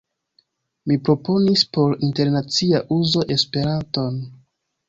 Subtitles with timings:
[0.91, 4.19] Mi proponis por internacia uzo Esperanton.